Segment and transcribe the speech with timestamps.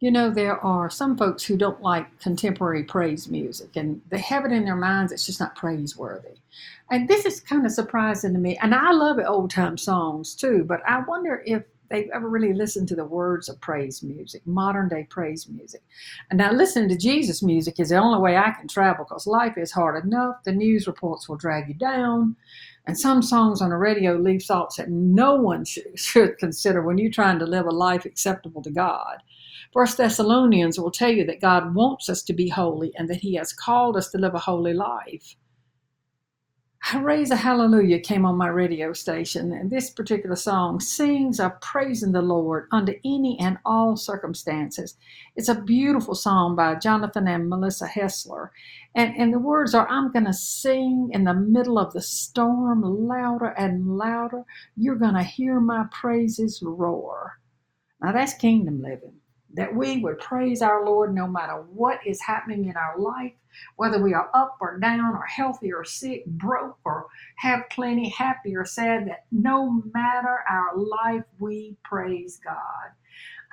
[0.00, 4.44] You know, there are some folks who don't like contemporary praise music and they have
[4.44, 6.36] it in their minds it's just not praiseworthy.
[6.90, 8.56] And this is kind of surprising to me.
[8.62, 12.86] And I love old time songs too, but I wonder if they've ever really listened
[12.88, 15.82] to the words of praise music, modern day praise music.
[16.30, 19.58] And now listening to Jesus music is the only way I can travel because life
[19.58, 20.44] is hard enough.
[20.44, 22.36] The news reports will drag you down.
[22.86, 26.98] And some songs on the radio leave thoughts that no one should, should consider when
[26.98, 29.22] you're trying to live a life acceptable to God.
[29.72, 33.34] First Thessalonians will tell you that God wants us to be holy and that He
[33.34, 35.36] has called us to live a holy life.
[36.96, 42.12] Raise a Hallelujah came on my radio station, and this particular song sings of praising
[42.12, 44.96] the Lord under any and all circumstances.
[45.36, 48.50] It's a beautiful song by Jonathan and Melissa Helser.
[48.94, 52.80] And, and the words are I'm going to sing in the middle of the storm
[52.80, 54.44] louder and louder.
[54.76, 57.38] You're going to hear my praises roar.
[58.00, 59.20] Now that's kingdom living
[59.54, 63.32] that we would praise our Lord no matter what is happening in our life,
[63.76, 68.54] whether we are up or down, or healthy or sick, broke or have plenty, happy
[68.54, 72.92] or sad, that no matter our life, we praise God.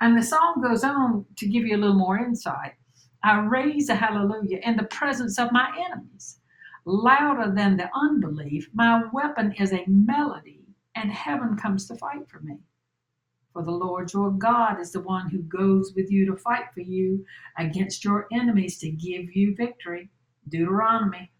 [0.00, 2.74] And the song goes on to give you a little more insight.
[3.22, 6.40] I raise a hallelujah in the presence of my enemies.
[6.84, 10.60] Louder than the unbelief, my weapon is a melody,
[10.94, 12.58] and heaven comes to fight for me.
[13.56, 16.80] For the Lord your God is the one who goes with you to fight for
[16.80, 17.24] you
[17.56, 20.10] against your enemies to give you victory.
[20.46, 21.32] Deuteronomy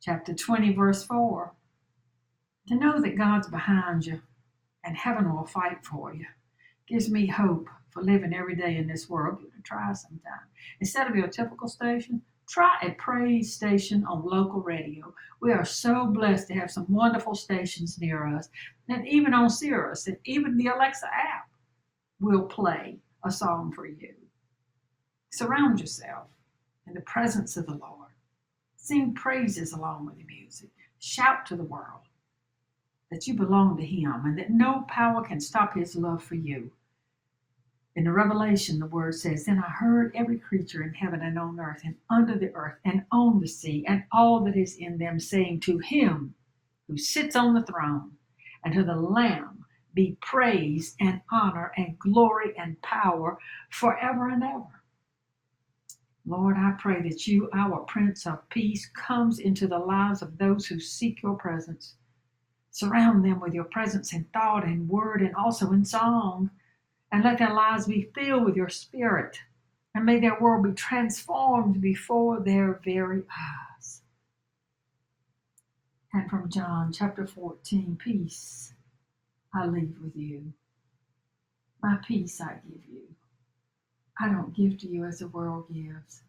[0.00, 1.52] chapter 20, verse 4.
[2.68, 4.22] To know that God's behind you
[4.82, 6.24] and heaven will fight for you
[6.86, 9.38] gives me hope for living every day in this world.
[9.38, 10.48] Give it a try sometime.
[10.80, 15.12] Instead of your typical station, try a praise station on local radio.
[15.42, 18.48] We are so blessed to have some wonderful stations near us,
[18.88, 21.47] and even on Sirius, and even the Alexa app
[22.20, 24.14] will play a song for you.
[25.30, 26.28] Surround yourself
[26.86, 28.10] in the presence of the Lord.
[28.76, 30.70] Sing praises along with the music.
[30.98, 32.08] Shout to the world
[33.10, 36.72] that you belong to Him and that no power can stop His love for you.
[37.94, 41.58] In the Revelation, the word says, Then I heard every creature in heaven and on
[41.58, 45.18] earth and under the earth and on the sea and all that is in them,
[45.18, 46.34] saying, To Him
[46.86, 48.12] who sits on the throne
[48.64, 49.57] and to the Lamb
[49.94, 53.38] be praise and honor and glory and power
[53.70, 54.82] forever and ever.
[56.26, 60.66] Lord, I pray that you, our Prince of Peace, comes into the lives of those
[60.66, 61.94] who seek your presence.
[62.70, 66.50] Surround them with your presence in thought and word and also in song.
[67.10, 69.38] And let their lives be filled with your spirit.
[69.94, 74.02] And may their world be transformed before their very eyes.
[76.12, 78.74] And from John chapter 14, peace
[79.54, 80.52] I leave with you.
[81.82, 83.02] My peace I give you.
[84.20, 86.22] I don't give to you as the world gives.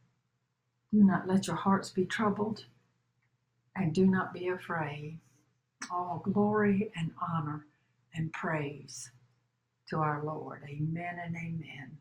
[0.92, 2.66] Do not let your hearts be troubled,
[3.76, 5.20] and do not be afraid.
[5.92, 7.66] All glory and honor
[8.14, 9.12] and praise
[9.90, 10.64] to our Lord.
[10.68, 11.98] Amen and amen.